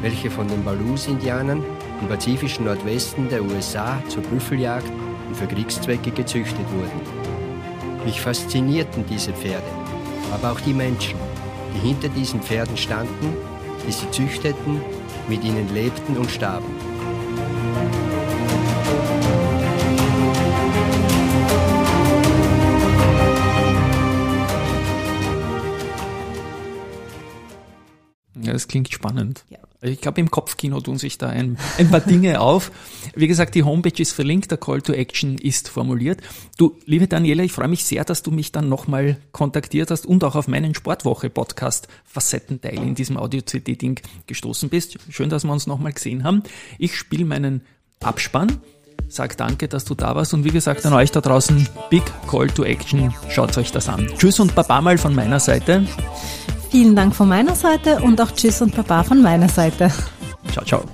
welche 0.00 0.30
von 0.30 0.48
den 0.48 0.64
Balus-Indianern 0.64 1.62
im 2.00 2.08
pazifischen 2.08 2.64
Nordwesten 2.64 3.28
der 3.28 3.42
USA 3.44 4.02
zur 4.08 4.22
Büffeljagd 4.22 4.90
und 5.28 5.36
für 5.36 5.46
Kriegszwecke 5.46 6.10
gezüchtet 6.10 6.64
wurden. 6.74 7.25
Mich 8.06 8.20
faszinierten 8.20 9.04
diese 9.10 9.32
Pferde, 9.32 9.66
aber 10.32 10.52
auch 10.52 10.60
die 10.60 10.72
Menschen, 10.72 11.18
die 11.74 11.88
hinter 11.88 12.08
diesen 12.08 12.40
Pferden 12.40 12.76
standen, 12.76 13.36
die 13.84 13.90
sie 13.90 14.08
züchteten, 14.12 14.80
mit 15.28 15.42
ihnen 15.42 15.74
lebten 15.74 16.16
und 16.16 16.30
starben. 16.30 16.66
Ja, 28.40 28.52
das 28.52 28.68
klingt 28.68 28.92
spannend. 28.92 29.44
Ja. 29.48 29.65
Ich 29.82 30.00
glaube, 30.00 30.20
im 30.20 30.30
Kopfkino 30.30 30.80
tun 30.80 30.96
sich 30.96 31.18
da 31.18 31.28
ein, 31.28 31.58
ein 31.78 31.90
paar 31.90 32.00
Dinge 32.00 32.40
auf. 32.40 32.72
Wie 33.14 33.26
gesagt, 33.26 33.54
die 33.54 33.62
Homepage 33.62 34.00
ist 34.00 34.12
verlinkt, 34.12 34.50
der 34.50 34.58
Call 34.58 34.80
to 34.80 34.92
Action 34.92 35.36
ist 35.36 35.68
formuliert. 35.68 36.20
Du, 36.56 36.76
liebe 36.86 37.06
Daniela, 37.06 37.42
ich 37.42 37.52
freue 37.52 37.68
mich 37.68 37.84
sehr, 37.84 38.04
dass 38.04 38.22
du 38.22 38.30
mich 38.30 38.52
dann 38.52 38.68
nochmal 38.70 39.18
kontaktiert 39.32 39.90
hast 39.90 40.06
und 40.06 40.24
auch 40.24 40.34
auf 40.34 40.48
meinen 40.48 40.74
Sportwoche-Podcast 40.74 41.88
Facettenteil 42.04 42.76
in 42.76 42.94
diesem 42.94 43.18
Audio-CD-Ding 43.18 44.00
gestoßen 44.26 44.70
bist. 44.70 44.98
Schön, 45.10 45.28
dass 45.28 45.44
wir 45.44 45.52
uns 45.52 45.66
nochmal 45.66 45.92
gesehen 45.92 46.24
haben. 46.24 46.42
Ich 46.78 46.96
spiele 46.96 47.26
meinen 47.26 47.60
Abspann. 48.00 48.60
Sag 49.08 49.36
danke, 49.36 49.68
dass 49.68 49.84
du 49.84 49.94
da 49.94 50.16
warst 50.16 50.34
und 50.34 50.44
wie 50.44 50.50
gesagt 50.50 50.84
an 50.84 50.92
euch 50.94 51.12
da 51.12 51.20
draußen, 51.20 51.68
Big 51.90 52.02
Call 52.28 52.48
to 52.48 52.64
Action, 52.64 53.14
schaut 53.28 53.56
euch 53.56 53.70
das 53.70 53.88
an. 53.88 54.08
Tschüss 54.18 54.40
und 54.40 54.54
Baba 54.54 54.80
mal 54.80 54.98
von 54.98 55.14
meiner 55.14 55.38
Seite. 55.38 55.86
Vielen 56.76 56.94
Dank 56.94 57.16
von 57.16 57.26
meiner 57.26 57.54
Seite 57.54 58.02
und 58.02 58.20
auch 58.20 58.30
Tschüss 58.32 58.60
und 58.60 58.76
Baba 58.76 59.02
von 59.02 59.22
meiner 59.22 59.48
Seite. 59.48 59.90
Ciao, 60.52 60.62
ciao. 60.62 60.84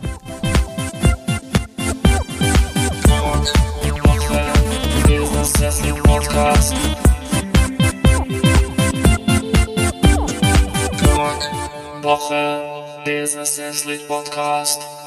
Woche, 12.00 12.62
Business 13.04 13.60
Podcast. 14.06 15.01